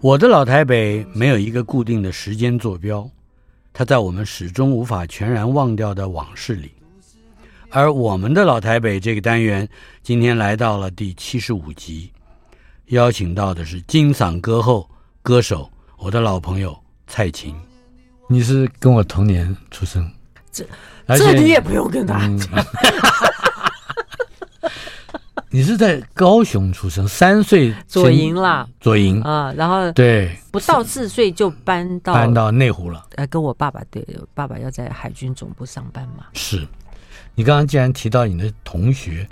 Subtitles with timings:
[0.00, 3.08] 我的老台北没有一个固定的时间坐标，
[3.72, 6.72] 它在我们始终无法全然忘掉的往事里。
[7.70, 9.68] 而我们的老台北这个单元
[10.02, 12.10] 今天来到了第七十五集，
[12.86, 14.88] 邀请到的是金嗓歌后、
[15.22, 17.54] 歌手，我的老朋友蔡琴。
[18.28, 20.10] 你是跟我同年出生，
[20.50, 20.64] 这
[21.06, 22.38] 这你也不用跟他讲。
[22.52, 22.64] 嗯
[25.52, 33.04] 你是在高雄出生，三岁左营啦，左营啊，然后对，不到四岁就搬到搬到内湖了。
[33.16, 36.26] 呃，跟我爸爸对，爸爸要在海军总部上班嘛。
[36.34, 36.66] 是，
[37.34, 39.28] 你刚刚既然提到你的同学，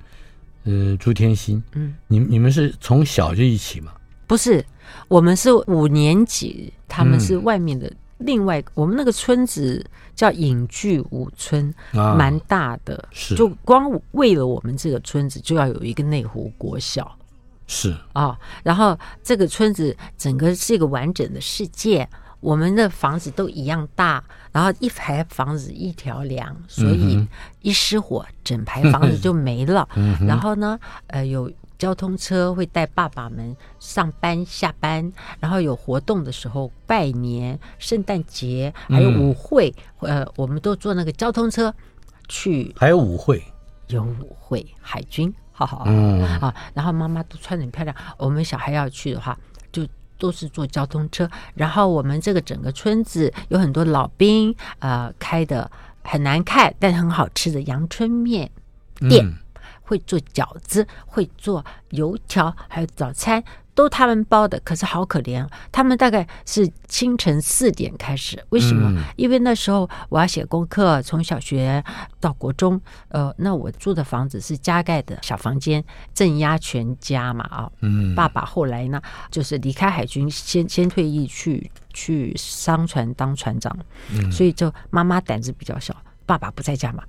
[0.64, 3.92] 呃，朱天心，嗯，你你们是从小就一起吗？
[4.26, 4.64] 不是，
[5.06, 7.86] 我们是五年级，他们是外面的。
[7.86, 9.80] 嗯另外，我们那个村子
[10.18, 17.16] 叫隐居五村，啊、蛮大的，是就光为了我们这个村子，就要有一个内湖国小，
[17.68, 18.38] 是啊、哦。
[18.64, 22.08] 然后这个村子整个是一个完整的世界，
[22.40, 27.24] 我们的房子都一样大，然后一排房子一条梁，所以
[27.62, 29.88] 一失火，整排房子就没了。
[29.94, 31.48] 嗯、然后呢，呃，有。
[31.78, 41.72] 交通车会带爸爸们上班下班，然后有活动的时候拜年、圣诞节还有舞会，嗯、呃，我们都坐那个交通车
[42.28, 42.74] 去。
[42.76, 43.42] 还有舞会，
[43.86, 47.94] 有舞会，海军，好好，嗯啊，然后妈妈都穿得很漂亮。
[48.16, 49.38] 我们小孩要去的话，
[49.70, 49.86] 就
[50.18, 51.30] 都是坐交通车。
[51.54, 55.70] 然后我们这个整个村子有很多老兵，呃，开的
[56.02, 58.50] 很难看但很好吃的阳春面
[59.08, 59.24] 店。
[59.24, 59.34] 嗯
[59.88, 63.42] 会做饺子，会做油条，还有早餐
[63.74, 64.60] 都他们包的。
[64.60, 68.44] 可是好可怜，他们大概是清晨四点开始。
[68.50, 68.90] 为什么？
[68.90, 71.82] 嗯、因为那时候我要写功课，从小学
[72.20, 72.78] 到国中。
[73.08, 75.82] 呃，那我住的房子是加盖的小房间，
[76.12, 77.72] 镇压全家嘛啊。
[77.80, 78.14] 嗯。
[78.14, 79.00] 爸爸后来呢，
[79.30, 83.74] 就是离开海军，先先退役去去商船当船长。
[84.12, 84.30] 嗯。
[84.30, 87.02] 所以就妈妈胆子比较小，爸爸不在家嘛，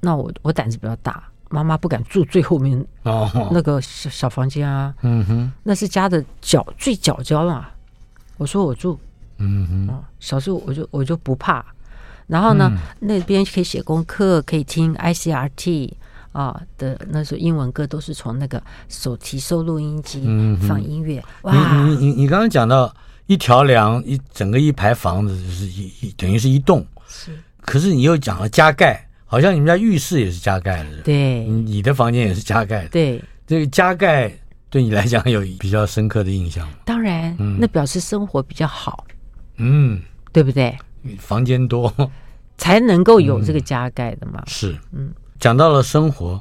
[0.00, 1.24] 那我我胆子比较大。
[1.50, 2.82] 妈妈不敢住最后面
[3.50, 7.68] 那个小小房间啊，嗯哼，那是家的角最角角了。
[8.36, 8.98] 我说我住，
[9.38, 11.64] 嗯哼，小时候我就我就不怕。
[12.28, 15.92] 然后呢，那边可以写功课，可以听 ICRT
[16.30, 20.22] 啊的那时候英文歌，都是从那个手提收录音机
[20.68, 21.20] 放音乐。
[21.42, 22.94] 哇，你你你刚刚讲到
[23.26, 29.04] 一条梁一整个一排房子就是一一等于是一栋，是，可是你又讲了加盖。
[29.30, 34.28] 好像你们家浴室也是加盖的，对，你的房间也是加盖的，对，这个加盖
[34.68, 36.68] 对你来讲有比较深刻的印象。
[36.84, 39.06] 当然，嗯，那表示生活比较好，
[39.58, 40.02] 嗯，
[40.32, 40.76] 对不对？
[41.18, 41.94] 房间多。
[42.58, 44.42] 才能够有这个加盖的嘛。
[44.48, 46.38] 是，嗯，讲到了生活。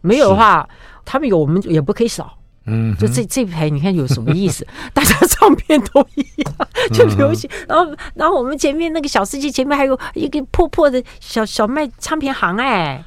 [0.02, 0.68] 没有的话，
[1.06, 2.38] 他们有我们也不可以少。
[2.68, 4.68] 嗯，就这这排你看有什么意思？
[4.94, 6.54] 大家唱片都一样，
[6.94, 7.50] 就流行。
[7.68, 13.04] 然后，然后我们前面那个小世界前面还有一个破破的小小卖唱片行哎。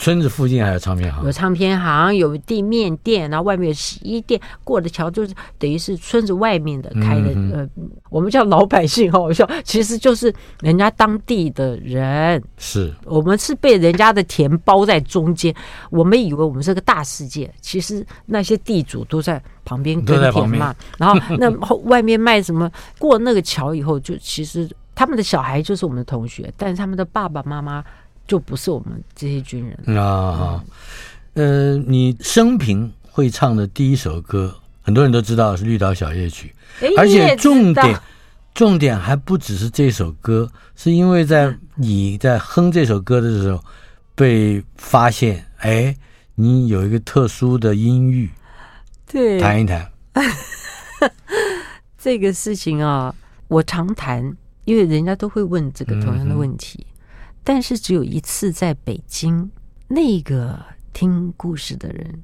[0.00, 4.40] 村子附近还有唱片行，有唱片行，有地面店，然后外面有洗衣店。
[4.64, 7.34] 过了桥就是等于是村子外面的开的。
[7.34, 7.68] 嗯、呃，
[8.08, 12.42] 我们叫老百姓，好笑，其实就是人家当地的人。
[12.56, 15.54] 是我们是被人家的田包在中间，
[15.90, 20.74] 我们以为我们是个大世界，其实那些地主都在旁边耕田嘛。
[20.96, 21.50] 然后那
[21.82, 22.72] 外面卖什么？
[22.98, 27.84] 过那个桥以后，就其实他们的小孩就是我们的同学，但是他们的爸爸妈妈。
[28.30, 30.64] 就不是我们这些军人啊，
[31.34, 36.54] 呃，你生平会唱的第一首歌，很多人都知道是《绿岛小夜曲》，
[36.96, 38.00] 而且重点
[38.54, 43.60] 重点还不只是这首歌，是因为在你在哼这首歌的时候
[44.14, 45.92] 被发现，哎，
[46.36, 48.30] 你有一个特殊的音域，
[49.10, 49.90] 对，谈一谈
[51.98, 53.12] 这个事情啊，
[53.48, 54.36] 我常谈，
[54.66, 56.86] 因为人家都会问这个同样的问题。
[57.42, 59.50] 但是只有一次在北京，
[59.88, 60.58] 那个
[60.92, 62.22] 听故事的人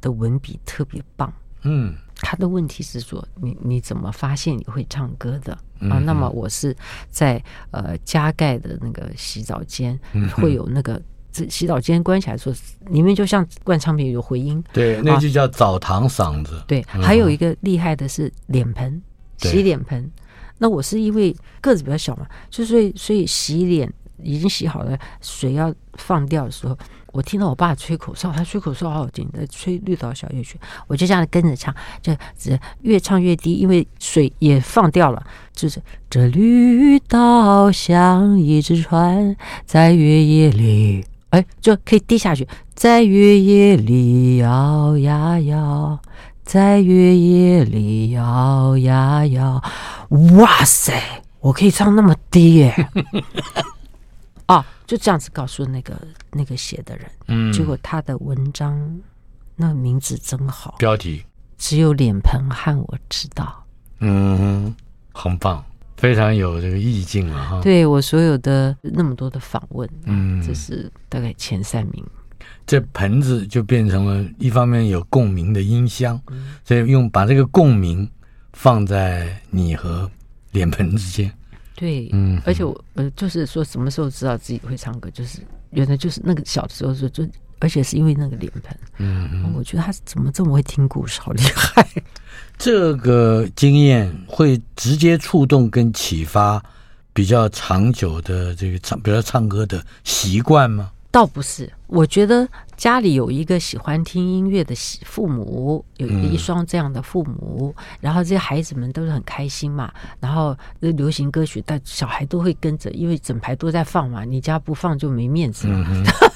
[0.00, 1.32] 的文笔特别棒。
[1.62, 5.52] 嗯，他的问题是说，你你怎么发现你会唱歌的
[5.90, 5.98] 啊？
[5.98, 6.76] 那么我是
[7.10, 7.42] 在
[7.72, 9.98] 呃加盖的那个洗澡间，
[10.34, 12.54] 会有那个这洗澡间关起来说，
[12.90, 14.62] 里面就像灌唱片有回音。
[14.72, 16.62] 对，那就叫澡堂嗓子。
[16.68, 19.02] 对，还有一个厉害的是脸盆，
[19.38, 20.08] 洗脸盆。
[20.58, 23.92] 那我是因为个子比较小嘛，就所以所以洗脸。
[24.22, 26.76] 已经洗好了，水要放掉的时候，
[27.12, 35.22] 我听到我爸吹口哨，他吹口哨好好听，在吹《绿岛小夜曲》，我就这样跟着唱，就只越唱越低，因为水也放掉了，
[35.52, 35.80] 就是
[36.10, 45.98] 这绿岛像一只船，在月夜里，哎，就可以低下去，在月夜里摇呀摇，
[46.42, 49.62] 在月夜里摇呀摇，
[50.36, 52.88] 哇塞，我可以唱那么低耶！
[54.48, 55.94] 啊，就这样子告诉那个
[56.32, 58.98] 那个写的人，嗯，结果他的文章
[59.56, 61.22] 那个名字真好，标题
[61.58, 63.62] 只有脸盆和我知道，
[64.00, 64.74] 嗯，
[65.12, 65.62] 很棒，
[65.98, 67.60] 非常有这个意境啊哈。
[67.60, 72.02] 对我所有的那么多的访问，嗯，这是大概前三名。
[72.66, 78.10] 这盆子就变成了一方面有共鸣的音箱，嗯，所以用把这个共鸣
[78.54, 80.10] 放在你和
[80.52, 81.30] 脸盆之间。
[81.78, 85.38] 对，嗯，而且我呃，就是说什么时候知道自己会唱歌，就是
[85.70, 87.24] 原来就是那个小的时候就就，
[87.60, 91.86] 而且是因为那个脸盆，嗯，我觉得他怎么这么会听故事，好厉害。
[92.58, 96.60] 这个经验会直接触动跟启发
[97.12, 100.90] 比较长久的这个唱，比如唱歌的习惯吗？
[101.12, 104.72] 倒不是，我觉得家里有一个喜欢听音乐的
[105.04, 109.92] 父母，有一双这样的父母，嗯、然后这些孩子们都是很开心嘛。
[110.20, 114.24] 然后流行歌曲，但小孩都会跟着，因为整排都在放嘛。
[114.24, 115.86] 你家不放就没面子了。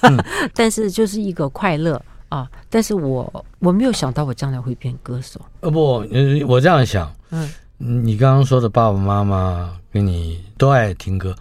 [0.52, 2.50] 但是就是一个快乐啊！
[2.68, 5.40] 但是我我没有想到我将来会变歌手。
[5.61, 6.04] 呃不，
[6.49, 11.37] 我这样想，嗯，你刚刚说的爸爸妈妈跟你都爱听歌，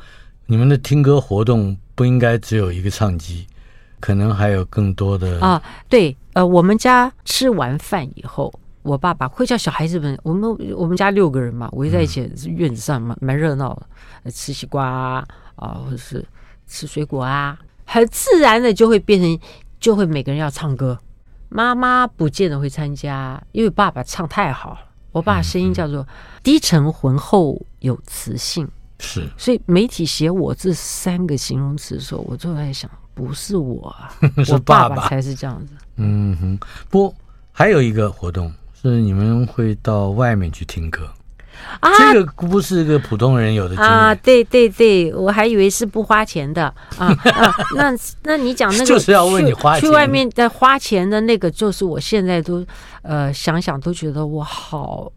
[0.45, 1.75] 你们的听歌活动。
[1.93, 3.45] 不应该只有一个唱机，
[4.01, 5.61] 可能还有更多的啊。
[5.87, 13.73] 对，呃，我们家吃完饭以后，我爸爸会叫小孩子们，我们我们家六个人嘛，围在一起，院子上蛮蛮热闹
[14.23, 16.25] 的，吃西瓜啊，啊，或者是
[16.67, 19.39] 吃水果啊，很自然的就会变成，
[19.79, 20.99] 就会每个人要唱歌。
[21.47, 24.79] 妈妈不见得会参加，因为爸爸唱太好了。
[25.11, 26.07] 我爸声音叫做
[26.41, 28.65] 低沉浑厚有磁性。
[28.99, 34.13] 是，所以媒体写我这三个形容词的时候，我就在想，不是我啊，
[34.43, 35.73] 是爸爸，我爸爸才是这样子。
[35.97, 37.13] 嗯哼，不，
[37.51, 38.51] 还有一个活动
[38.81, 41.09] 是你们会到外面去听歌。
[41.79, 46.65] 啊，这个不是个普通人有的啊，对对对，我还以为是不花钱的。
[46.97, 49.81] 啊啊， 那那你讲那个就是要问你花钱。
[49.81, 52.65] 去，外面在花钱的那个，就是我现在都
[53.03, 55.11] 呃想想都觉得我好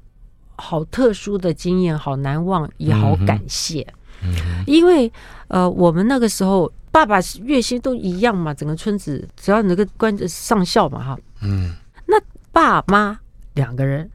[0.57, 3.87] 好特殊的经验，好难忘，也好感谢，
[4.23, 4.35] 嗯、
[4.67, 5.11] 因为
[5.55, 11.73] 呃我们那个时候爸爸月薪都一样嘛，整个村子只要那个关上校嘛哈，嗯，
[12.07, 12.21] 那
[12.51, 13.19] 爸妈
[13.55, 14.11] 两个人。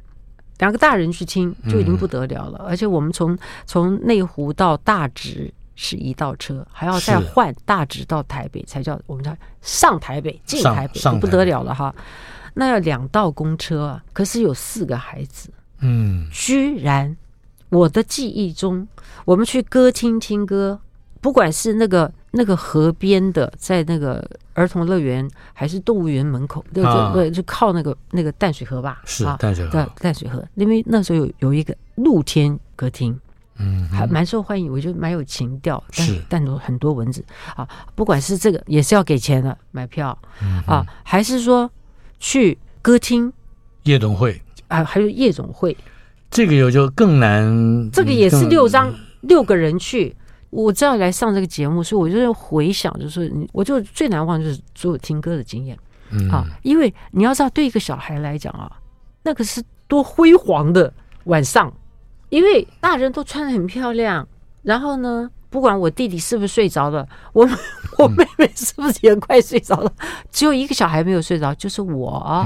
[0.59, 11.95] 两个大人去听就已经不得了了，嗯、而且我们从从内湖到大直是一道车，还要再换大直到台北才叫我们叫上台北进台北，就不得了了哈。
[12.53, 17.15] 那要两道公车啊，可是有四个孩子，嗯，居然
[17.69, 18.85] 我的记忆中，
[19.23, 20.77] 我们去歌厅听歌，
[21.21, 22.11] 不管是那个。
[22.31, 24.23] 那个河边的，在那个
[24.53, 33.19] 儿童乐园还是动物园门口，对对对，就靠那个那个淡水河吧，是淡水河，对淡水河，因为那时候有有一个露天歌厅，
[33.57, 36.21] 嗯，还蛮受欢迎，我觉得蛮有情调，是。
[36.29, 40.15] 但有很多蚊子啊，不管是这个也是要给钱的买票
[40.67, 41.67] 啊，还是说
[42.19, 43.33] 去歌厅
[43.85, 44.39] 夜总会。
[44.67, 45.75] 啊，还有夜总会，
[46.29, 50.15] 这个有就更难，这个也是六张六个人去。
[50.49, 55.77] 我知道来上这个节目，所以我就回想，就是你，我就最难忘就是所有听歌的经验，
[56.11, 56.29] 嗯。
[56.29, 58.71] 啊，因为你要知道，对一个小孩来讲啊，
[59.23, 60.91] 那个是多辉煌的
[61.25, 61.71] 晚上，
[62.29, 64.27] 因为大人都穿的很漂亮，
[64.63, 67.47] 然后呢，不管我弟弟是不是睡着了，我
[67.99, 69.91] 我妹妹是不是也快睡着了，
[70.31, 72.09] 只有一个小孩没有睡着，就是我。
[72.09, 72.45] 啊，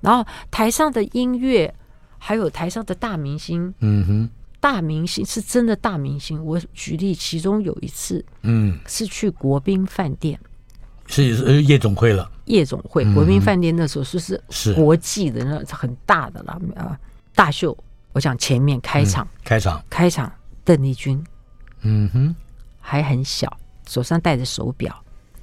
[0.00, 1.72] 然后台上的音乐，
[2.18, 4.30] 还有台上的大明星，嗯哼。
[4.62, 6.42] 大明星是真的大明星。
[6.44, 10.38] 我举例，其中有一次，嗯，是去国宾饭店，
[11.06, 12.30] 是夜总会了。
[12.44, 16.96] 夜总会，国宾饭店那时候是是国际的那很大的了啊，
[17.34, 17.76] 大秀。
[18.12, 20.32] 我想前面开场，开场，开场，
[20.64, 21.20] 邓丽君，
[21.80, 22.32] 嗯哼，
[22.78, 23.52] 还很小，
[23.88, 24.94] 手上戴着手表。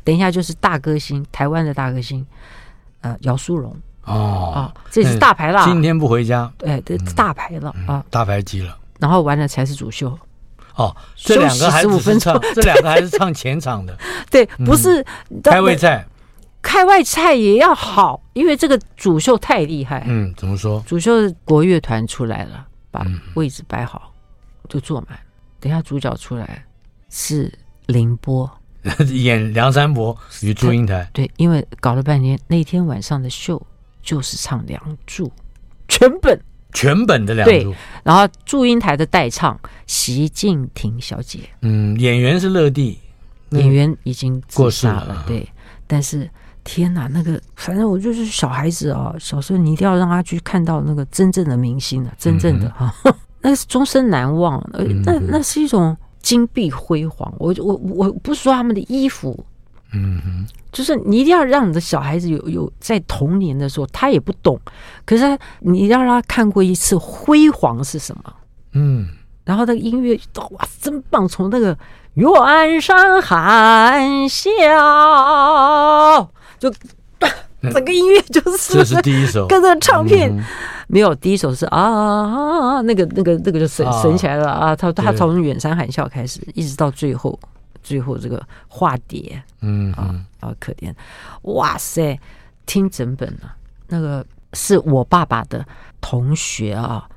[0.05, 2.25] 等一下就是大歌星，台湾的大歌星，
[3.01, 3.75] 呃，姚苏荣。
[4.05, 5.65] 哦啊，这是大牌了。
[5.65, 8.78] 今天不回家，哎，这大牌了啊，大牌机了。
[8.99, 10.17] 然后完了才是主秀，
[10.75, 13.97] 哦，这两个还是分唱， 这两个还是唱前场的，
[14.29, 15.03] 对，不是
[15.43, 16.05] 开胃菜，
[16.61, 20.03] 开外菜也要好，因为这个主秀太厉害。
[20.07, 20.83] 嗯，怎么说？
[20.85, 21.11] 主秀
[21.45, 24.13] 国乐团出来了，把位置摆好，
[24.67, 25.17] 就坐满。
[25.61, 26.65] 等下主角出来
[27.09, 27.51] 是
[27.87, 28.49] 凌波，
[29.11, 31.09] 演梁山伯与祝英台。
[31.13, 33.61] 对，因为搞了半天，那天晚上的秀
[34.01, 35.27] 就是唱《梁祝》，
[35.87, 36.39] 全本。
[36.73, 37.73] 全本的梁祝，
[38.03, 42.99] 然后祝英台的代唱习静婷小姐，嗯，演员是乐蒂，
[43.49, 45.47] 演员已经过世了，了对。
[45.87, 46.29] 但是
[46.63, 52.93] 天哪，那个反正我就是小孩子啊，小时候你一定要让他去看到那个真正的明星啊，真正的哈，
[53.41, 54.63] 那是终身难忘，
[55.03, 57.33] 那那是一种金碧辉煌。
[57.39, 59.45] 我我我不是说他们的衣服。
[59.91, 64.59] 嗯哼，就是你一定要让你的小孩子有有在童年的时候，他也不懂，
[65.05, 68.33] 可是他你让他看过一次辉煌是什么，
[68.73, 69.07] 嗯，
[69.45, 70.19] 然后那个音乐
[70.51, 71.75] 哇真棒，从那个
[72.13, 74.49] 远山含笑，
[76.59, 76.71] 就
[77.61, 80.31] 整个音乐就是这是第一首，跟着唱片。
[80.91, 87.39] 没有第一首是啊，那个那个那个就神神起来了啊，他他从远山含笑开始，一直到最后。
[87.89, 90.93] 最后这个化蝶，嗯啊啊可怜，
[91.41, 92.19] 哇塞，
[92.67, 93.55] 听整本了，
[93.87, 95.65] 那个是我爸爸的
[95.99, 97.09] 同学啊。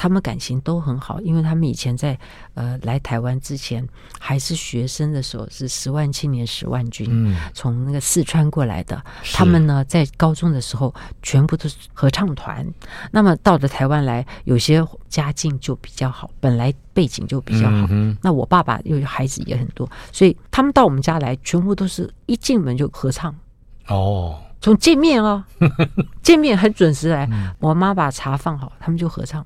[0.00, 2.18] 他们感情都很好，因为他们以前在
[2.54, 3.86] 呃来台湾之前
[4.18, 8.98] 还是学生的时候，是十万青年十万军，嗯，从那个四川过来的。
[9.34, 12.66] 他们呢在高中的时候全部都是合唱团。
[13.10, 17.86] 那么到了台湾来，有些家境就比较好，本来背景就比较好。
[17.90, 23.34] 嗯、那我爸爸又有孩子也很多，所以他们到我们家来，全部都是一进门就合唱。
[23.88, 25.44] 哦，从见面哦，
[26.22, 27.28] 见面很准时来。
[27.58, 29.44] 我妈把茶放好，他们就合唱。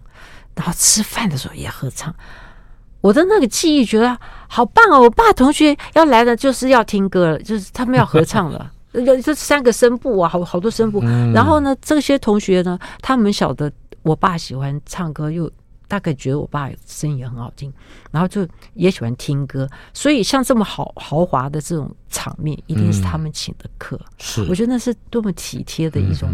[0.54, 2.14] 然后吃饭的时候也合唱，
[3.00, 4.16] 我的那个记忆觉得
[4.48, 5.00] 好棒哦！
[5.00, 11.00] 我爸同学要来了就是要听歌了，就是他们要合唱了， 有这三个声部啊，好好多声部。
[11.02, 13.70] 嗯、然后呢，这些同学呢，他们晓得
[14.02, 15.50] 我爸喜欢唱歌，又
[15.88, 17.72] 大概觉得我爸声音也很好听，
[18.12, 19.68] 然后就也喜欢听歌。
[19.92, 23.96] 所以像这么豪豪华的这种场面，一定是他们请的客。
[23.96, 26.30] 嗯、是，我觉得那是多么体贴的一种。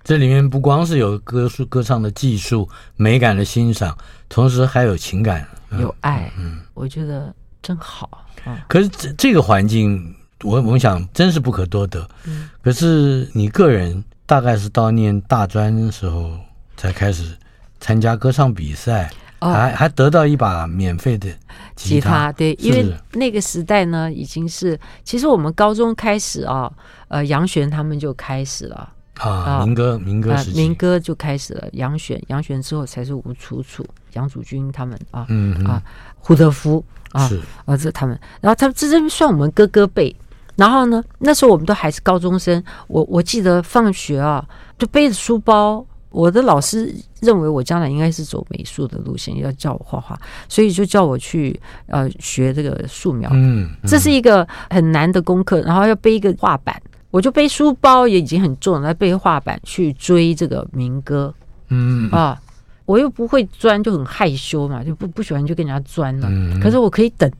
[0.00, 3.96] 嗯这里面不光是有歌书歌唱的技术、美感的欣赏，
[4.28, 5.46] 同时还有情感、
[5.78, 6.32] 有爱。
[6.38, 8.64] 嗯，我觉得真好啊。
[8.68, 12.08] 可是这这个环境，我我们想真是不可多得。
[12.26, 12.48] 嗯。
[12.62, 16.32] 可是你个人大概是到念大专的时候
[16.76, 17.36] 才开始
[17.78, 19.08] 参加歌唱比赛。
[19.40, 21.26] 哦还还得到一把免费的
[21.74, 22.30] 吉他。
[22.32, 26.70] 对，因为那个时代呢，已经是其实我们高中开始啊，
[27.08, 31.68] 呃，杨璇他们就开始了啊，啊民歌民歌啊时，期，民歌就开始了。
[31.72, 33.84] 杨旋，杨旋之后才是吴楚楚、
[34.14, 35.82] 杨祖君他们啊，嗯嗯啊，
[36.18, 37.30] 胡德夫啊，
[37.66, 40.14] 啊，这他们，然后他们这这算我们哥哥辈。
[40.56, 44.46] 然后呢，那时候我们都还是高中生，我我记得放学啊，
[44.78, 45.84] 就背着书包。
[46.10, 53.30] 我的老师认为我将来应该是走美术的路线，要叫我画画，所以就叫我去呃学这个素描。
[53.32, 61.34] 嗯，嗯这是一个很难的功课，然后要背一个画板，我就背书包也已经很重了，来背画板去追这个民歌
[61.68, 62.40] 嗯啊。
[62.86, 66.26] 我又不会钻，就很害羞嘛，就不不喜欢去跟人家钻了。
[66.28, 67.30] 嗯可是我可以等，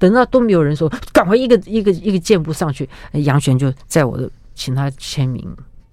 [0.00, 5.48] 等到都没有人说，赶快一个一个一个箭步上去，杨璇就在我的请他签名。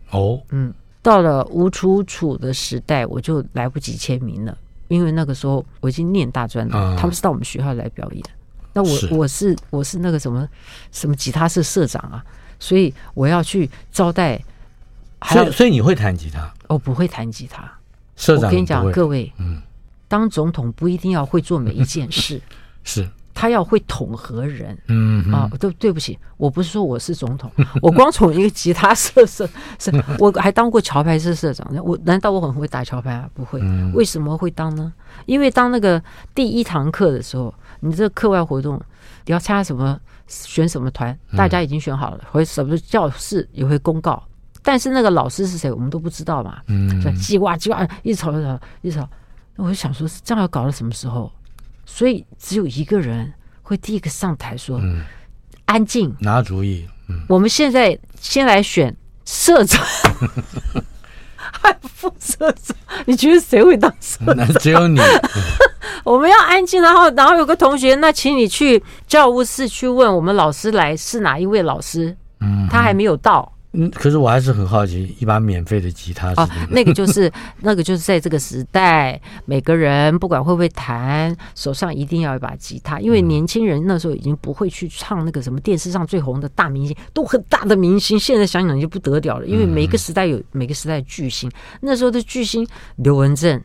[0.10, 8.24] 哦，嗯，到了吴楚楚的时代，我就来不及签名了，因为那个时候我已经念大专了，啊他们是到我们学校来表演。
[8.74, 10.48] 那我是我是我是那个什么
[10.92, 12.26] 什么吉他社社长啊，
[12.62, 14.40] 所以我要去招待，
[15.26, 16.54] 所以所以你会弹吉他？
[16.68, 17.70] 我不会弹吉他。
[18.16, 19.60] 社长我跟你讲，各位，嗯，
[20.08, 22.40] 当总统不一定要会做每一件事，
[22.86, 24.78] 是，他要会统合人。
[24.88, 27.52] 嗯嗯啊，对对不起，我不是说我是总统，
[27.82, 29.50] 我光从一个吉他社社
[29.80, 31.68] 社，我还当过桥牌社社长。
[31.84, 33.28] 我难道我很会打桥牌啊？
[33.34, 33.60] 不会。
[33.64, 34.94] 嗯为什么会当呢？
[35.26, 36.02] 因为当那个
[36.36, 38.80] 第一堂课的时候，你这课外活动
[39.26, 40.00] 你要参加什么，
[40.32, 44.24] 选什么团，大家已经选好了，或者什么教室也会公告，
[44.64, 46.62] 但是那个老师是谁，我们都不知道嘛。
[46.68, 49.08] 嗯就叽哇叽哇，一吵一吵一吵。
[49.56, 51.30] 那我就想说，这样要搞到什么时候？
[51.86, 55.04] 所以只有一个人会第一个上台说：“嗯，
[55.66, 56.16] 安静。
[56.20, 58.96] 拿主意，嗯，我们现在先来选
[59.26, 59.86] 社长，
[61.52, 62.76] 还副社长。
[63.06, 64.36] 你觉得谁会当社长？
[64.38, 65.00] 那只有你，
[66.04, 66.82] 我们要安静。
[66.82, 88.20] 然后，然后有个同学，那请你去教务室去问我们老师来是哪一位老师，嗯，他还没有到。”嗯，可是我还是很好奇，一把免费的吉他是哦，那个就 是那个就是在这个时代，每个人不管会不会弹，手上一定要一把吉他，因为年轻人那时候已经不会去唱那个什么电视上最红的大明星，都很大的明星。
[88.20, 93.62] 现在想想就不得了了，因为每个时代有每个时代的巨星，那时候的巨星刘文正、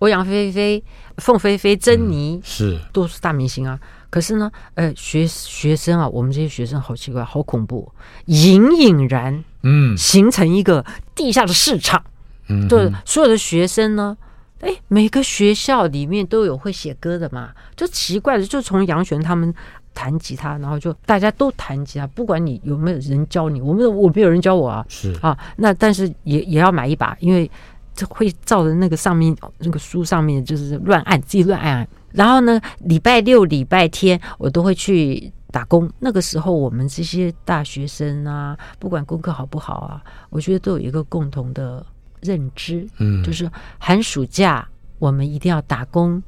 [0.00, 0.82] 欧阳菲菲、
[1.18, 3.78] 凤飞飞、珍妮是都是大明星啊。
[4.16, 7.92] 可是呢，呃，学学生啊，我们这些学生好奇怪，好恐怖，
[8.24, 9.44] 隐隐然。
[9.62, 9.94] 嗯。
[9.94, 10.82] 形成一个
[11.14, 12.02] 地下的市场，
[12.48, 14.16] 嗯，就是所有的学生呢，
[14.62, 19.54] 哎，每个学校里面都有会写歌的嘛，就奇怪的，就从杨璇他们
[19.92, 25.12] 弹吉他，然后就大家都弹吉他，不管你有没有人教你，我们我没有人教我啊，是。
[25.20, 27.50] 啊，那但是也也要买一把，因为
[27.94, 35.32] 这会照着那个上面那个书上面就是乱按，自己乱按，然后呢，礼拜六、礼拜天我都会去。
[35.52, 41.86] 打工那个时候，我们这些大学生啊，不管功课好不好啊，我觉得都有一个共同的
[42.20, 46.22] 认知，嗯，就是寒暑假我们一定要打工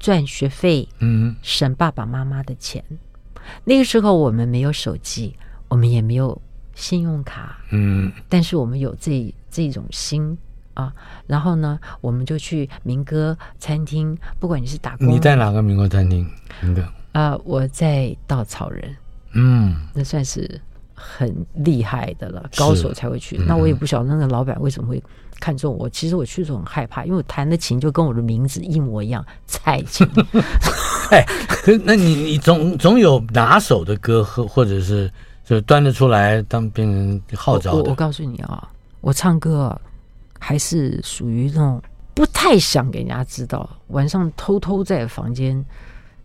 [0.00, 2.82] 赚学费，嗯省爸爸妈妈的钱。
[3.62, 5.36] 那个时候我们没有手机，
[5.68, 6.36] 我们也没有
[6.74, 10.36] 信用卡，嗯但是我们有这这种心
[10.74, 10.92] 啊。
[11.26, 16.26] 然后呢，我们就去民歌餐厅，不管你是打工，你在哪个民歌餐厅？
[16.60, 18.96] 民歌，啊、我在稻草人。
[19.32, 20.60] 嗯那算是
[20.92, 23.36] 很厉害的了，高手才会去。
[23.38, 25.02] 嗯那我也不晓得那个老板为什么会
[25.38, 25.88] 看中我。
[25.88, 30.06] 其实我去的时候很害怕，因为我弹的琴就跟我的名字一模一样，蔡琴。
[31.12, 35.10] 哎，可那你你总总有拿手的歌或或者是
[35.44, 38.68] 就端得出来当变成号召的，我我告诉你啊，
[39.00, 39.80] 我唱歌啊
[40.40, 41.80] 还是属于那种
[42.14, 45.64] 不太想给人家知道，晚上偷偷在房间，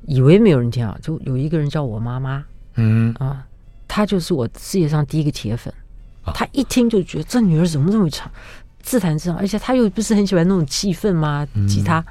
[0.08, 2.44] 以为没有人听啊，就有一个人叫我妈妈。
[2.76, 3.46] 嗯啊，
[3.88, 5.72] 她就是我世界上第一个铁粉
[6.34, 6.48] 她。
[6.52, 8.30] 一听就觉得这女儿怎么这么唱，
[8.82, 11.48] 自弹自唱，而且她又不是很喜欢那种气氛吗？
[11.68, 12.04] 吉他，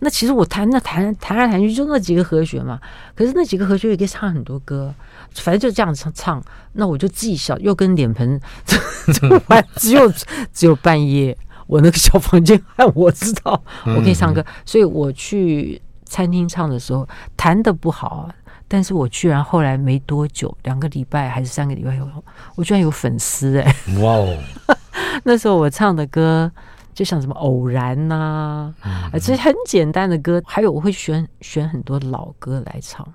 [0.00, 2.78] 那其实我弹那弹弹来弹去就那几个和弦嘛，
[3.14, 4.94] 可是那几个和弦也可以唱很多歌，
[5.36, 6.42] 反正就这样唱唱。
[6.72, 8.40] 那我就自己小又跟脸盆
[9.76, 10.12] 只有
[10.52, 18.34] 只有半夜，我那个小房间还我知道我可以唱歌，所以我去餐厅唱的时候弹的不好啊。
[18.66, 22.24] 但是我居然后来没多久，两个礼拜还是三个礼拜后，
[22.56, 23.98] 我居然有粉丝哎、欸！
[24.02, 24.36] 哇哦，
[25.22, 26.50] 那时候我唱的歌
[26.94, 33.06] 就像什么偶然呐、啊，啊，这些很简单的歌，还有我会选选很多老歌来唱，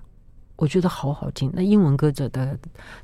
[0.59, 1.49] 我觉得好好听。
[1.53, 2.57] 那英文歌这大概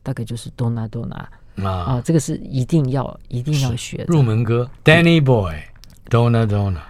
[0.03, 1.25] 大概就是 Donna Donna
[1.63, 4.05] 啊，啊，这个是一定要一定要学的。
[4.07, 6.81] 入门歌，Danny Boy，Donna Donna，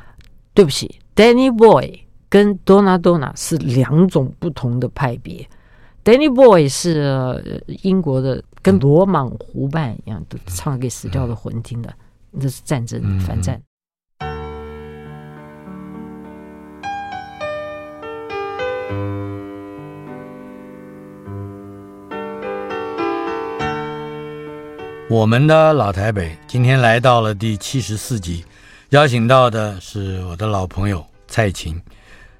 [0.55, 5.47] 对不起，Danny Boy 跟 Donna Donna 是两种不同的派别。
[6.03, 11.93] Danny Boy 是英国的，跟罗莽湖畔一样，都唱给死掉的魂听的，
[12.39, 13.61] 这是战争反战。
[25.15, 28.43] 我们的老台北今天来到了第七十四集，
[28.89, 31.81] 邀请到的是我的老朋友蔡琴。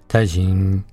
[0.10, 0.84] 蔡琴，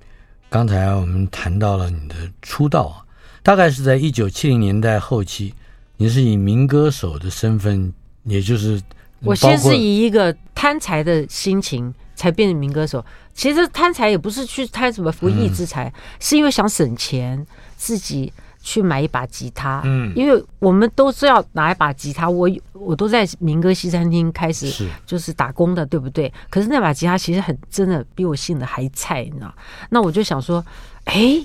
[0.49, 3.03] 刚才我们谈到了你的出道啊，
[3.43, 5.53] 大概是在一九七零年代后期，
[5.97, 7.93] 你是以民歌手的身份，
[8.23, 8.81] 也就是
[9.25, 13.05] 我先是以一个贪财的心情才变成民歌手。
[13.35, 17.45] 其实贪财也不是去贪什么不义之财，嗯、是因为想省钱，
[17.77, 18.33] 自己。
[18.63, 26.33] 去买一把吉他，嗯，因为我们都是要拿一把吉他，我我都在民歌西餐厅开始就是打工的，对不对？
[26.49, 29.53] 可是那把吉他其实很真的比我信的还菜，你知道？
[29.91, 30.65] 那我就想说，
[31.05, 31.45] 哎，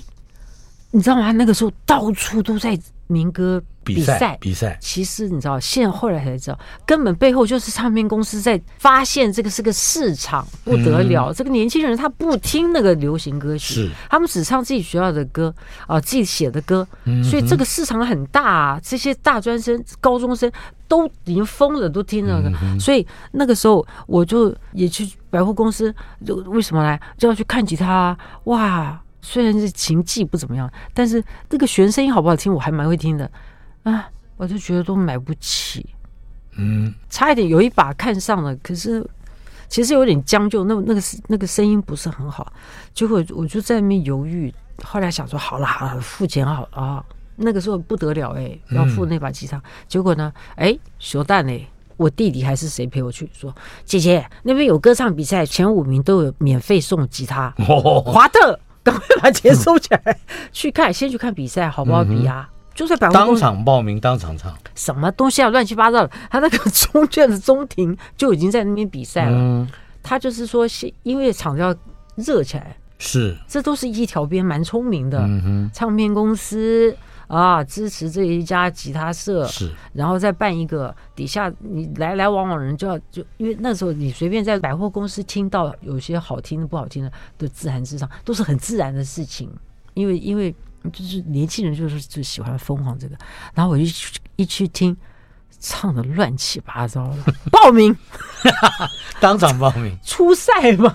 [0.92, 1.32] 你知道吗？
[1.32, 2.78] 那个时候到处都在。
[3.08, 11.30] 民歌比赛，比赛，其实你知道，现在后来才知道，根本背后就是唱片公司在发现这个是个市场，不得了。
[11.30, 15.52] 嗯、这个年轻人他不听那个流行歌曲，是他们只唱自己学校的歌
[15.86, 16.86] 啊、呃，自己写的歌，
[17.24, 18.80] 所以这个市场很大啊。
[18.82, 20.52] 这些大专生、高中生
[20.86, 22.52] 都已经疯了，都听那个。
[22.62, 25.94] 嗯、所以那个时候我就也去百货公司，
[26.26, 28.18] 就为什么来就要去看吉他、啊？
[28.44, 29.00] 哇！
[29.20, 33.30] 虽然是琴技不怎么样，但是那个弦声音好不好听，我还蛮会听的
[33.82, 34.08] 啊！
[34.36, 35.84] 我就觉得都买不起，
[36.56, 39.04] 嗯，差一点有一把看上了，可是
[39.68, 42.52] 其实有点将就，那那个那个声音不是很好，
[42.94, 44.54] 结果我就在那边犹豫。
[44.84, 47.04] 后来想说，好了好了，付钱好了啊！
[47.34, 49.56] 那个时候不得了哎，要付那把吉他。
[49.56, 53.52] 嗯、结果呢，哎，熊蛋嘞，我弟弟还是谁陪我去说，
[53.84, 58.56] 姐姐那边有歌唱比赛，前五名都有免费送吉他，哦、华特。
[58.90, 60.16] 赶快把钱收起来，嗯、
[60.52, 62.48] 去看，先去看比赛，好不好比啊？
[62.50, 65.48] 嗯、就在百货当场报名，当场唱，什么东西啊？
[65.48, 66.10] 乱七八糟的。
[66.30, 69.36] 他那个中卷的中庭就已经在那边比赛了。
[69.36, 69.68] 嗯、
[70.02, 70.66] 他就是说，
[71.02, 71.74] 因为场子要
[72.16, 75.28] 热起来，是，这都是一条边，蛮聪明的。
[75.72, 76.96] 唱片公司。
[77.28, 89.48] 啊，支持这一家吉他社，是，然后再办一个底下你来来往往人就要就，因为那时候你随便在百货公司听到有些好听的不好听的，都自弹自唱，都是很自然的事情。
[89.94, 90.52] 因为因为
[90.92, 93.16] 就是年轻人就是就喜欢疯狂这个，
[93.54, 94.96] 然后我一去一去听。
[95.60, 97.94] 唱的乱七八糟的， 报名，
[99.20, 100.94] 当场报名， 初赛嘛，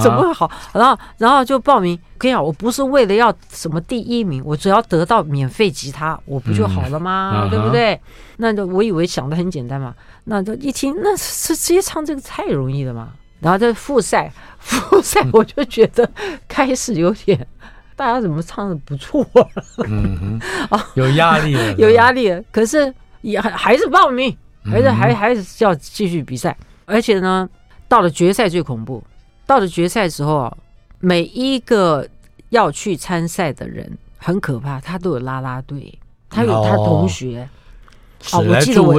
[0.00, 0.50] 怎么会好？
[0.72, 1.98] 然后，然后就报名。
[2.16, 7.48] 跟你讲，我不是为了要什么第一名，我只要得到免费吉他，我不就好了吗？
[7.50, 8.00] 对不对？
[8.38, 9.94] 那就我以为想的很简单嘛。
[10.24, 13.10] 那就一听，那是直接唱这个太容易了嘛。
[13.40, 16.08] 然后在复赛，复赛我就觉得
[16.48, 17.46] 开始有点，
[17.94, 19.26] 大家怎么唱的不错？
[19.86, 22.40] 嗯哼，有压力了，有压力了。
[22.50, 22.94] 可是。
[23.24, 27.48] 也还还是报名，还是还还是要继续比赛，而且呢，
[27.88, 29.02] 到了决赛最恐怖。
[29.46, 30.56] 到了决赛的时候啊，
[31.00, 32.06] 每一个
[32.50, 37.48] 要去参赛的人很可怕，他都有拉拉队，他有他同学。
[38.32, 38.94] 哦，我记得我，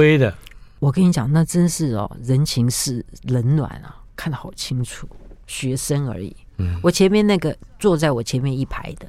[0.80, 5.08] 我跟你讲，那真是哦，人情世冷暖啊，看得好清楚。
[5.46, 9.06] 学生而已，嗯，我前面那个坐在我前面一排的，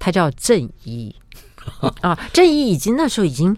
[0.00, 1.14] 他叫郑怡
[2.02, 3.56] 啊，郑怡已经那时候已经。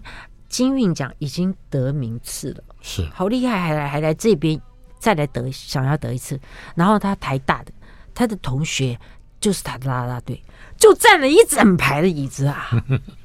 [0.49, 4.59] 金韵奖已经得名次了，是好厉害，还来还来这边
[4.99, 6.39] 再来得，想要得一次。
[6.75, 7.71] 然后他台大的，
[8.13, 8.99] 他的同学
[9.39, 10.41] 就是他的啦啦队，
[10.77, 12.69] 就占了一整排的椅子啊。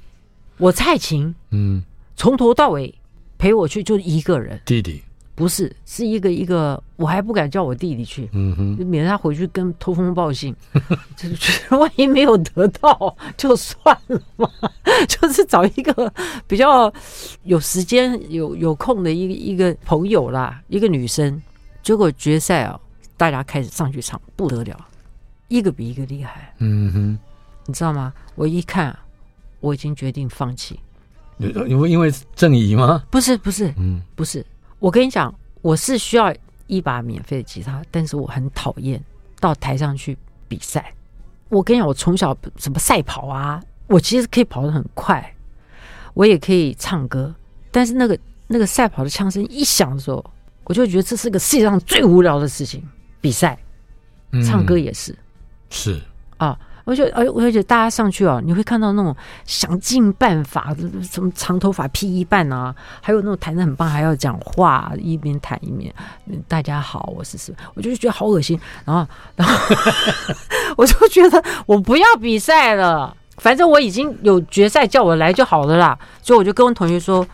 [0.59, 1.83] 我蔡琴，嗯，
[2.17, 2.95] 从头到尾
[3.39, 5.03] 陪我去就一个人，弟弟。
[5.35, 10.55] 不是，是一个一个，我还不敢叫我弟弟去，嗯哼，免得他回去跟通风报信，
[11.17, 14.49] 就是万一没有得到就算了嘛，
[15.09, 16.13] 就是找一个
[16.47, 16.93] 比较
[17.43, 21.43] 有时间、有有空的一个一个朋友啦，一个女生。
[21.83, 22.81] 结果决赛啊，
[23.17, 24.87] 大家开始上去唱，不得了，
[25.49, 27.19] 一个比一个厉害，嗯哼，
[27.67, 28.13] 你知道吗？
[28.37, 28.97] 我一看，
[29.61, 30.81] 我已经决定放弃，
[31.39, 33.03] 因为因为郑怡吗？
[33.11, 34.47] 不是，不是，嗯，不是。
[34.85, 36.31] 我跟你讲，我是需要
[36.67, 39.03] 一把免费的吉他，但是我很讨厌
[39.41, 40.15] 到台上去
[40.47, 40.93] 比赛。
[41.49, 45.35] 我跟你讲，我从小什么赛跑啊，我其实可以跑得很快，
[46.13, 47.35] 我也可以唱歌，
[47.71, 48.19] 但是那个
[48.49, 50.23] 那个赛跑的枪声一响的时候，
[50.65, 52.87] 我就觉得这是个世界上最无聊的事情。
[53.23, 53.59] 比赛，
[54.45, 55.19] 唱歌也是，嗯、
[55.71, 56.03] 是
[56.37, 56.61] 啊。
[56.85, 59.15] 我觉得，而而且大家上去哦，你会看到那种
[59.47, 65.93] 想尽办法，什么长头发披一半啊，还有那种弹的很棒，还要讲话，一边弹一边，
[66.47, 68.61] 大家好，我是谁，我就觉得好恶心。
[68.85, 69.55] 然后，然后
[70.77, 75.99] 我就觉得我不要比赛了，反正我已经有决赛叫我来就好了啦。
[76.23, 77.27] 所以我就跟我同学说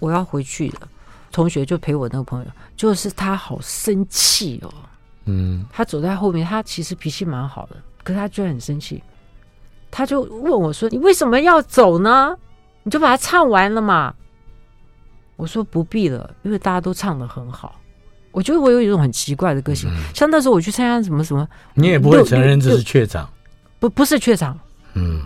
[0.00, 0.88] 我要回去了。
[1.30, 4.72] 同学就陪我那个朋友，就是他好生气哦。
[5.26, 7.76] 嗯，他走在后面，他其实脾气蛮好的。
[8.08, 9.02] 可是他居然很生气，
[9.90, 12.34] 他就问我说：“你为什么要走呢？
[12.84, 14.14] 你就把它唱完了嘛。”
[15.36, 17.78] 我说：“不必了，因为大家都唱的很好。”
[18.32, 23.28] 我觉得我有一种很奇怪的个性，嗯、像那时候我去参加什么什么，你也不会承认这是怯场，
[23.78, 24.58] 不不是怯场。
[24.94, 25.20] 嗯，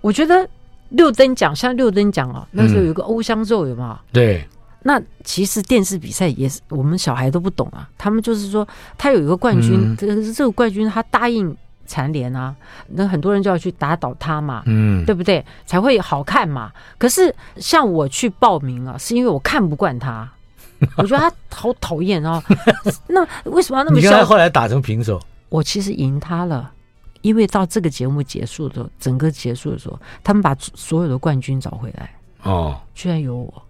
[0.00, 0.48] 我觉得
[0.88, 3.88] 六灯奖像六灯奖啊，那时候有个欧香奏有没有？
[3.90, 4.44] 嗯、对。
[4.82, 11.54] 那其实电视比赛也是我们小孩都不懂啊，他们就是说他有一个冠军，这个、嗯、这个冠军他答应
[11.88, 12.54] 蝉联啊，
[12.88, 15.44] 那很多人就要去打倒他嘛，嗯，对不对？
[15.66, 16.70] 才会好看嘛。
[16.98, 20.30] 可是像我去报名啊，是因为我看不惯他，
[20.98, 22.40] 我觉得他好讨厌哦。
[23.08, 23.96] 那为什么要那么？
[23.96, 26.70] 你刚才后来打成平手，我其实赢他了，
[27.22, 32.10] 因为到这个节目结束的时候，整个结束的时候，他们把所有的冠军找回来，
[32.42, 33.62] 哦，居然有我。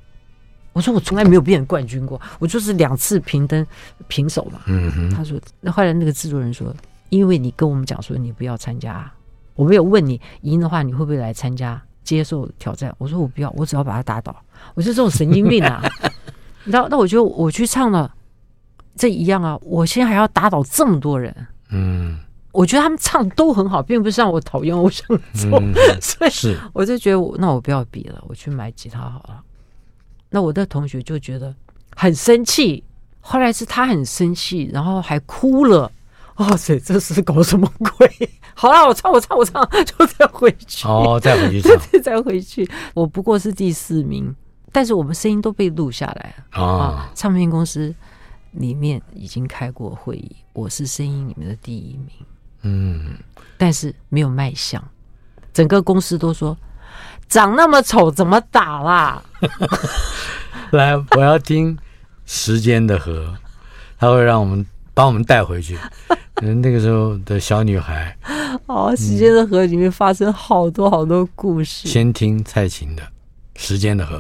[0.75, 3.67] 我说我从来没有变成冠军过，我就是两次平登
[4.07, 4.61] 平手嘛。
[4.67, 6.73] 嗯哼，他说，那后来那个制作人说，
[7.09, 9.11] 因为你跟我们讲说你不要参加，
[9.55, 12.95] 我没有问你赢的话你会不会来参加接受挑战。
[12.99, 14.35] 我说我不要，我只要把他打倒。
[14.75, 15.83] 我是这种神经病啊！
[16.65, 18.15] 那那我觉得我去唱了，
[18.95, 21.35] 这一样啊，我现在还要打倒这么多人。
[21.71, 22.19] 嗯，
[22.53, 29.43] 我觉得他们唱都很好，并不是让我讨厌偶像奏，嗯、 所以是我就觉得我那我不要比了，我去买吉他好了。
[30.31, 31.55] 那我的同学就觉得
[31.97, 32.85] 很生气，
[33.21, 35.91] 后来是他很生气，然后还哭了。
[36.39, 38.31] 哇塞，这是搞什么鬼？
[38.55, 40.87] 好了，我唱，我唱，我唱，就再回去。
[40.87, 41.71] 哦，再回去
[42.01, 42.69] 再回去。
[42.95, 44.35] 我不过是第四名，
[44.73, 46.45] 但是我们声音都被录下来了。
[46.63, 47.95] 哦、啊，唱片公司
[48.53, 52.09] 里面已经开过会议，我是声音里面的第一名。
[52.63, 53.19] 嗯，
[53.57, 54.83] 但是没有卖相，
[55.53, 56.57] 整个公司都说。
[57.29, 59.23] 长那么丑，怎么打啦？
[60.73, 61.77] 来，我要听
[62.25, 63.13] 《时间的河》，
[63.99, 65.79] 他会让我们把我们带回去。
[66.41, 68.17] 那个时候的小女孩，
[68.67, 71.89] 哦，《时间的河》里面发生好多好多故事。
[71.89, 73.03] 嗯、先听蔡琴的
[73.57, 74.17] 《时间的河》。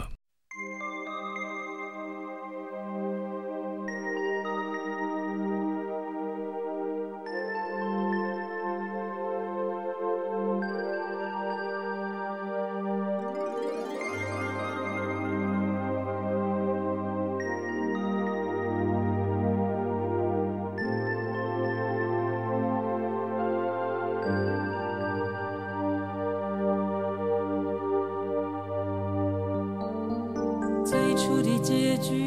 [31.18, 32.24] 出的结局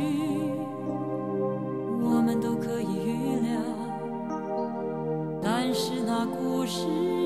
[2.03, 3.61] 我们都可以预料
[5.41, 7.20] 但是那故事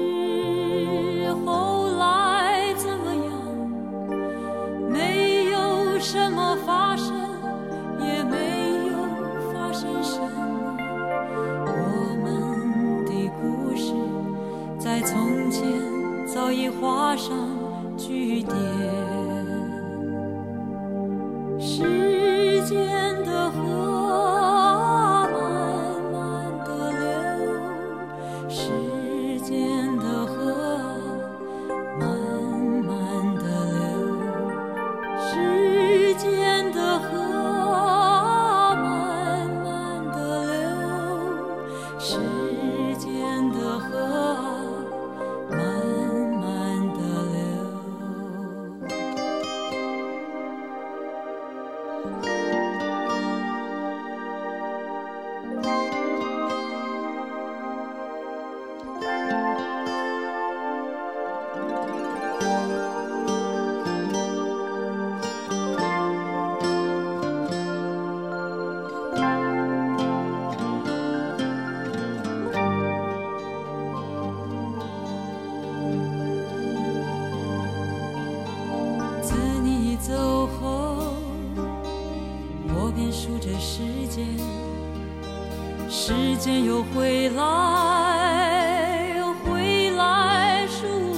[86.46, 91.18] 间又回来回来是我。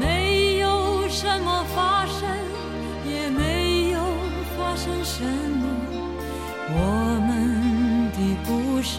[0.00, 2.28] 没有什么发生
[3.08, 4.00] 也没有
[4.56, 5.68] 发生什么。
[6.74, 8.98] 我们的故事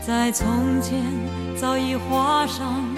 [0.00, 1.02] 在从前
[1.56, 2.89] 早已画上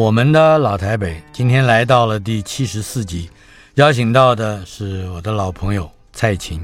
[0.00, 3.28] 我们的老台北今天来到了第七十四集，
[3.74, 6.58] 邀请到的是我的老朋友蔡琴。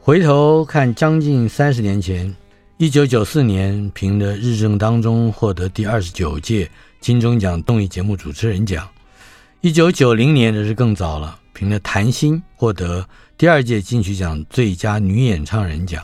[0.00, 2.32] 回头看，将近三十年前，
[2.76, 6.70] 一九九四年凭着《日正当中》获得第二十九届
[7.00, 8.86] 金钟奖综艺节目主持人奖；
[9.60, 13.04] 一九九零年这是更早了，凭着《谈心》获得
[13.36, 16.00] 第二届金曲奖最佳女演唱人奖；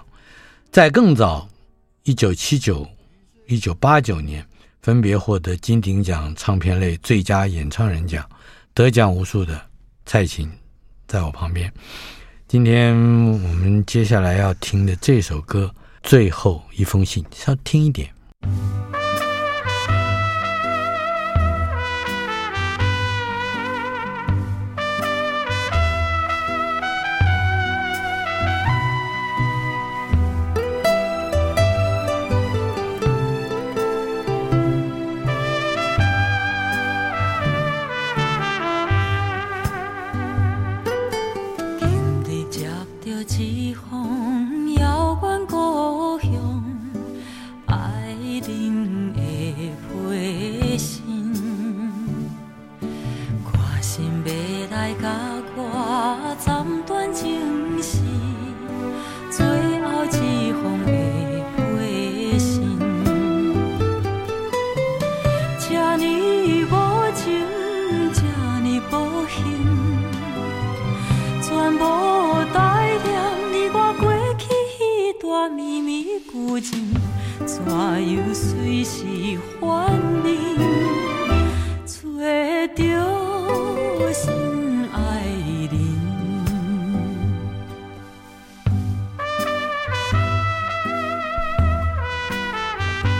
[0.72, 1.48] 再更早，
[2.02, 2.84] 一九七九、
[3.46, 4.44] 一九八九年。
[4.80, 8.28] 分别获得金鼎奖唱片类最佳演唱人奖，
[8.74, 9.60] 得奖无数的
[10.06, 10.50] 蔡琴，
[11.06, 11.72] 在我旁边。
[12.46, 15.70] 今天我们接下来要听的这首歌
[16.02, 18.10] 《最后一封信》，稍听一点。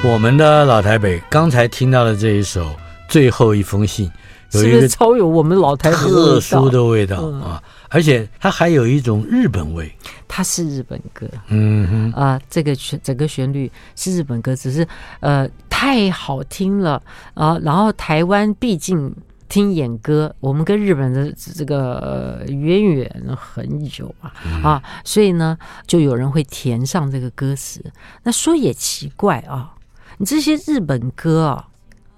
[0.05, 2.65] 我们的老台北，刚才听到的这一首
[3.09, 4.11] 《最后一封信》，
[4.59, 9.91] 有一个超有我们老台北特殊的味道啊，而且它还有一种日本味。
[10.27, 14.87] 它是日本歌，嗯哼啊，这个旋整个旋律是日本歌，只是
[15.21, 17.03] 呃太好听了
[17.35, 17.59] 啊。
[17.63, 19.13] 然后台湾毕竟
[19.49, 24.31] 听演歌，我们跟日本的这个渊源很久啊
[24.63, 27.83] 啊，所以呢，就有人会填上这个歌词。
[28.23, 29.75] 那说也奇怪啊。
[30.19, 31.69] 你这些日本歌啊，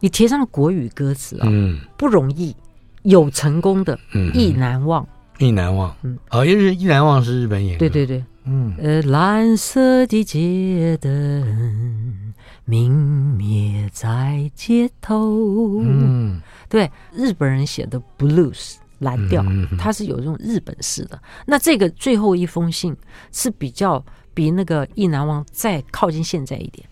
[0.01, 2.57] 你填上国语歌词啊，嗯，不容易，
[3.03, 5.07] 有成功的，嗯，意难忘，
[5.41, 12.34] 意难忘，嗯，哦，因为意难忘是日本演，对对对，嗯，呃，蓝色的街灯
[12.66, 21.20] 明灭在街头，嗯，对，日本人写的 blues 蓝调，嗯，它是有这种日本式的。
[21.47, 22.95] 那这个最后一封信
[23.32, 26.86] 是比较比那个意难忘再靠近现在一点。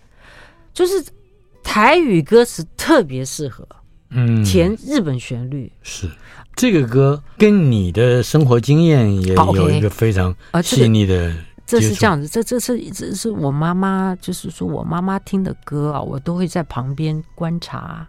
[0.73, 1.05] 就是
[1.63, 3.67] 台语歌词特别适合，
[4.11, 5.71] 嗯，前日本旋律。
[5.81, 6.09] 是
[6.55, 11.33] 这个歌跟你的生活经验也有一个非常细腻的。
[11.65, 18.07] 这是这样子，这这是这是我妈妈，就是说我妈妈听的歌啊，我都会在旁边观察。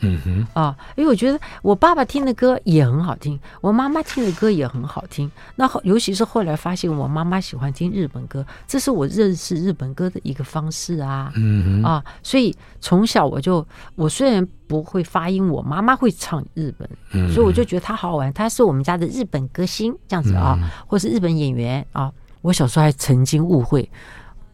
[0.00, 5.30] 嗯哼啊，因为我觉得我爸爸听的歌也很好听，我妈妈听的歌也很好听。
[5.56, 11.32] 那后尤其是后来发现我妈妈喜欢听日本歌，这是我认识日本歌的一个方式啊。
[11.34, 18.32] 嗯哼啊，所以从小我就我虽然不会发音，我妈妈会唱日本，嗯、所以我就觉得她好好玩。
[18.32, 22.12] 她是我们家的日本歌星这样子啊，嗯、或是日本演员啊。
[22.40, 23.90] 我小时候还曾经误会。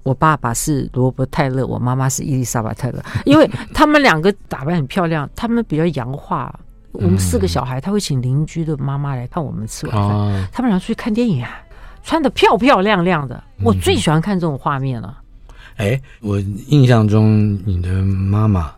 [0.04, 6.54] 我爸爸是罗伯泰勒，我妈妈是伊丽莎白泰勒，因为他们两个打扮很漂亮，他们比较洋化。
[6.92, 10.16] 我们四个小孩，他会请邻居的妈妈来看我们吃晚饭。
[10.16, 11.50] 嗯、他们俩出去看电影啊，
[12.04, 15.18] 穿的漂漂亮亮的，我最喜欢看这种画面了。
[15.76, 16.38] 哎，我
[16.68, 18.70] 印象中你的妈妈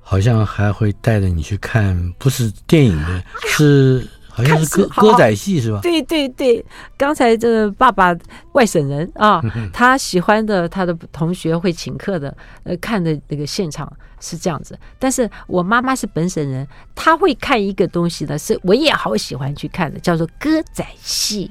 [0.00, 4.04] 好像还会带着你去看，不是电影的， 是。
[4.34, 5.78] 好像是歌歌仔戏是吧？
[5.80, 6.64] 对对对，
[6.98, 8.12] 刚才这个爸爸
[8.52, 9.40] 外省人啊，
[9.72, 14.76] 他喜欢的他的同学会请客的，呃，看的那个现场是这样子。
[14.98, 16.66] 但是我妈妈是本省人，
[16.96, 21.48] 她会看一个东西呢，是我也好喜欢去看的，叫做歌仔戏。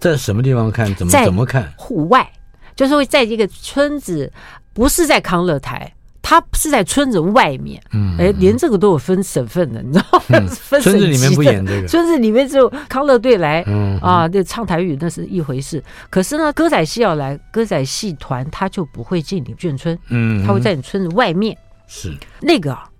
[0.00, 0.92] 在什么地方看？
[0.96, 1.72] 怎么怎么看？
[1.76, 2.28] 户外，
[2.74, 4.32] 就是会在一个村子，
[4.72, 5.92] 不是在康乐台。
[6.28, 10.40] 他是在村子外面，嗯，哎，连这个都有分省份的，你知道吗？
[10.40, 15.80] 嗯、 分村子里面不演这个，村子里面只有康乐队来，嗯啊，对，唱台语那是一回事。
[16.10, 21.56] 可是呢，歌仔戏要来，歌仔戏团他就不会进你眷村，嗯，他会在你村子外面，
[21.86, 22.90] 是那个，啊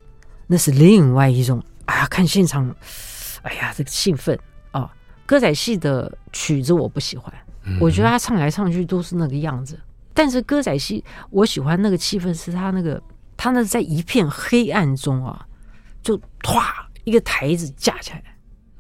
[0.47, 2.72] 那是另外一种，哎呀，看现场，
[3.43, 4.39] 哎呀，这个兴奋
[4.70, 4.89] 啊！
[5.27, 7.35] 歌仔戏的曲子我不喜欢，
[7.81, 9.77] 我觉得他唱来唱去都是那个样子。
[10.14, 13.03] 但是歌仔戏，我喜欢那个气氛，是他那个。
[13.37, 15.47] 他呢在一片黑暗中啊，
[16.03, 16.62] 就唰
[17.05, 18.22] 一个台子架起来，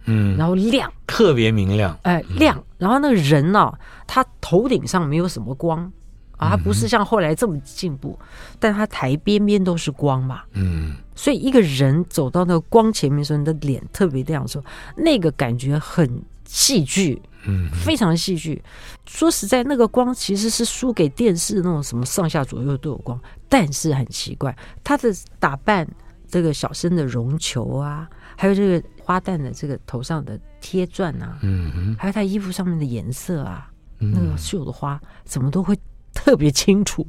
[0.06, 2.62] 嗯，然后亮，特别明亮，哎，亮。
[2.78, 5.90] 然后那个人呢、啊，他头顶上没有什么光
[6.36, 8.18] 啊，他不是像后来这么进步，
[8.58, 14.64] 但他台边边都是光嘛，嗯，所以一个人走到那个光前面的时候，你的脸特别亮的时候，
[14.96, 17.20] 那个感觉很戏剧。
[17.46, 18.62] 嗯，非常戏剧。
[19.06, 23.18] 说实在，那个光其实是输给电视那种什么上下左右都有光，
[23.48, 25.86] 但是很奇怪，他的打扮，
[26.28, 35.78] 这个小生的绒球啊，还有这个花旦的这个头上的贴钻啊，嗯哼，还有他衣服上面的颜色啊，那个绣的花，怎么都会
[36.12, 37.06] 特别清楚，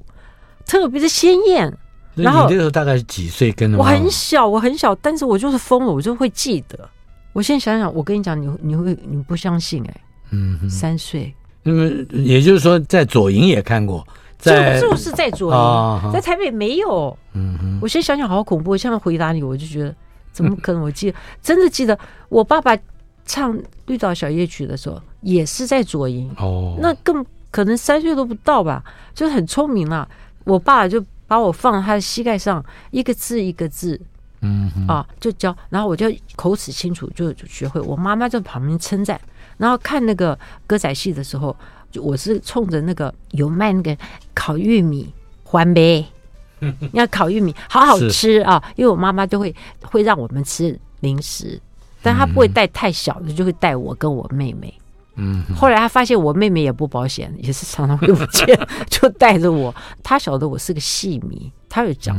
[0.65, 1.75] 特别的鲜艳。
[2.13, 3.51] 然后你那时候大概是几岁？
[3.51, 6.89] 跟我很小，我很小，但是我就是疯了，我就会记得。
[7.33, 10.01] 我现在想想，我跟你讲，你你会你不相信哎、欸。
[10.31, 11.33] 嗯，三岁。
[11.63, 14.05] 那么也就是说，在左营也看过，
[14.37, 17.17] 在就就是在左营，哦，在台北没有。
[17.33, 18.71] 嗯哼，我现在想想好恐怖。
[18.71, 19.93] 我现在回答你，我就觉得
[20.31, 20.81] 怎么可能？
[20.81, 21.97] 我记得， 真的记得，
[22.29, 22.77] 我爸爸
[23.25, 23.53] 唱
[23.87, 26.33] 《绿岛小夜曲》的时候，也是在左营。
[26.37, 28.81] 哦，那更可能三岁都不到吧，
[29.13, 30.07] 就是很聪明了。
[30.45, 33.99] 我爸就把我放在他的膝盖上，一个字一个字，
[34.39, 37.81] 嗯啊，就教，然后我就口齿清楚，就就学会。
[37.81, 39.19] 我妈妈在旁边称赞。
[39.57, 41.55] 然后看那个歌仔戏的时候，
[41.91, 43.97] 就我是冲着那个有卖那个
[44.33, 45.11] 烤玉米
[45.43, 46.05] 环呗，
[46.93, 48.63] 要烤玉米好好吃啊！
[48.75, 51.59] 因为我妈妈就会会让我们吃零食，
[52.01, 54.73] 但她不会带太小的，就会带我跟我妹妹。
[55.15, 58.47] 嗯，后来她发现我妹妹也不保险，也是常常会不见，
[58.89, 59.73] 就带着我。
[60.03, 62.15] 她晓得我是个戏迷，她有讲。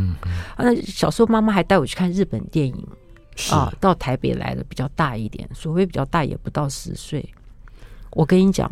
[0.57, 2.87] 那小时候妈妈还带我去看日本电影。
[3.51, 7.27] 啊，到台北来的比较大一点，所谓比较大也不到十岁。
[8.11, 8.71] 我跟你讲，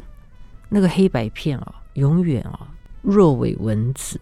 [0.68, 2.68] 那个黑白片啊，永远啊，
[3.02, 4.18] 若尾文子，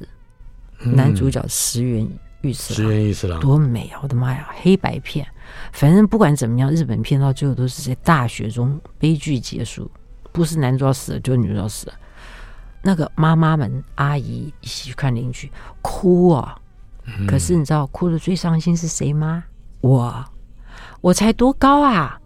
[0.78, 2.07] 男主角石原
[2.42, 4.01] 裕次郎，石原裕次郎多美啊！
[4.03, 5.26] 我的妈呀，黑白片，
[5.72, 9.90] 反正不管怎么样，日本片到最后都是在大雪中悲剧结束，
[10.32, 11.95] 不是男主角死了，就是女主角死了。
[12.82, 16.61] 那个妈妈们、阿姨一起去看邻居哭啊，
[17.26, 19.45] 可是你知道哭的最伤心是谁吗？
[19.80, 20.22] 我。
[21.05, 22.18] 我才多高啊！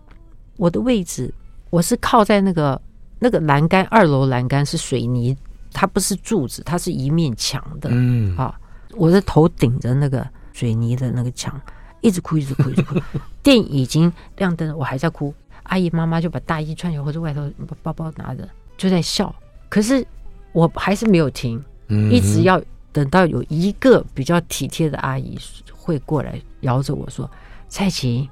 [0.57, 1.35] 我的位置，
[1.69, 2.81] 我是靠在那个
[3.19, 5.37] 那个栏杆，二楼栏杆是水泥，
[5.73, 7.91] 它不是柱子，它是一面墙的。
[7.93, 8.57] 嗯，啊，
[8.93, 11.61] 我的头顶着那个水泥的那个墙，
[12.03, 12.95] 一直哭，一直哭，一直哭。
[13.43, 15.35] 电影已经亮灯了，我还在哭。
[15.65, 17.51] 阿姨妈妈就把大衣穿起来，或者外头
[17.83, 19.35] 包包拿着，就在笑。
[19.69, 20.07] 可是
[20.53, 22.63] 我还是没有停，一直要
[22.93, 25.37] 等到有一个比较体贴的阿姨
[25.75, 27.29] 会过来摇着我说
[27.69, 28.25] ：“蔡琴。”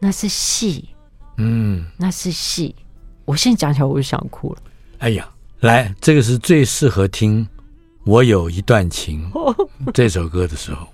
[0.00, 0.88] 那是戏，
[1.38, 2.74] 嗯，那是戏。
[3.24, 4.62] 我现在讲起来我就想哭了。
[4.98, 5.28] 哎呀，
[5.60, 7.44] 来，这个是最适合听
[8.04, 9.30] 《我有一段情》
[9.92, 10.86] 这首歌的时候。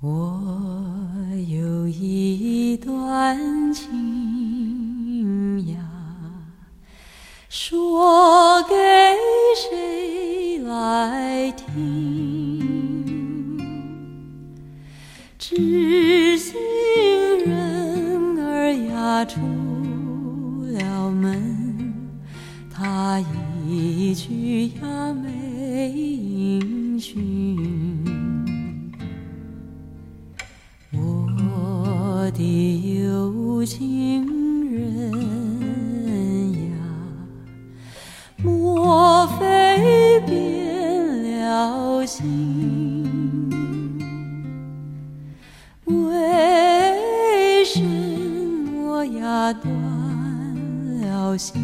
[0.00, 3.63] 我有一段
[7.56, 8.74] 说给
[9.54, 12.58] 谁来听？
[15.38, 16.56] 知心
[17.46, 19.38] 人儿呀出
[20.72, 21.94] 了门，
[22.74, 23.22] 他
[23.68, 28.04] 一去呀没音讯。
[30.92, 34.33] 我的有情
[38.94, 43.50] 莫非变了心？
[45.84, 49.68] 为什么呀断
[51.00, 51.60] 了心？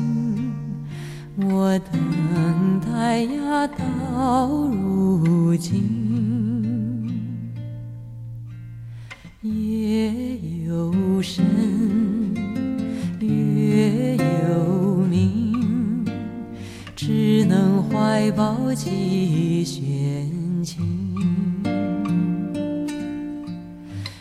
[1.37, 6.01] 我等待呀到如今。
[9.41, 11.45] 夜有深，
[13.21, 15.50] 月有明，
[17.13, 19.83] 只能怀抱几弦
[20.63, 20.79] 琴，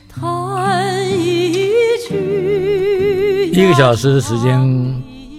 [0.07, 1.69] 弹一
[2.07, 3.51] 曲。
[3.53, 4.59] 一个小时的时间，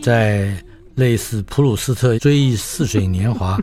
[0.00, 0.54] 在
[0.94, 3.58] 类似普鲁斯特追忆似水年华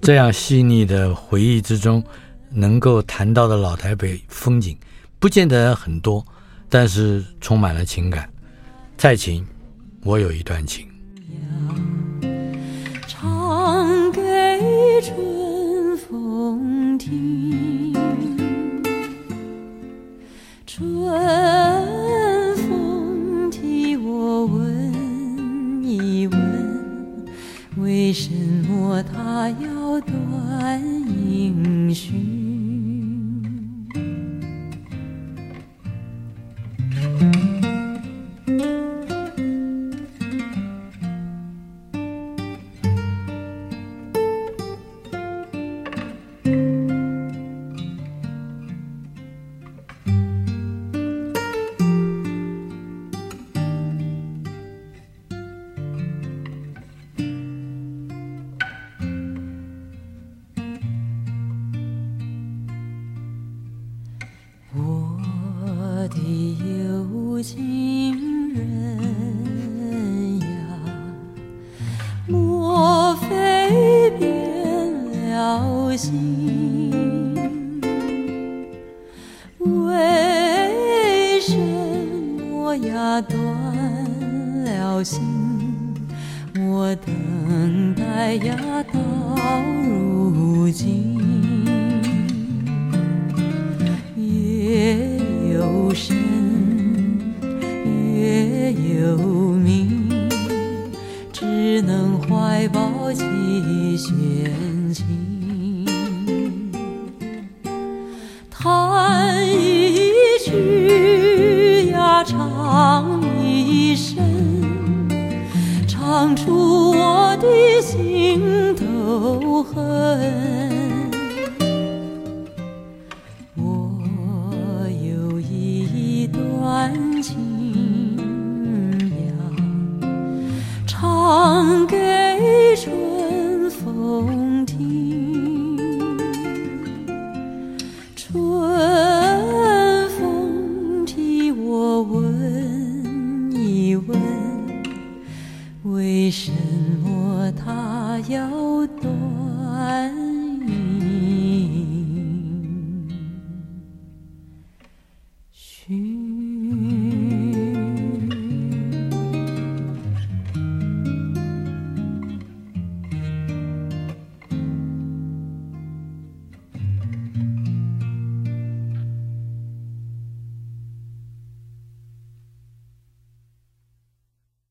[0.00, 2.02] 这样细腻的回忆之中，
[2.48, 4.74] 能够谈到的老台北风景，
[5.18, 6.24] 不见得很多，
[6.70, 8.26] 但是充满了情感。
[8.96, 9.46] 蔡琴，
[10.02, 10.87] 我有一段情，
[15.00, 17.94] 春风听，
[20.66, 20.90] 春
[22.56, 27.26] 风替我问一问，
[27.76, 28.34] 为什
[28.68, 32.37] 么他要断音讯？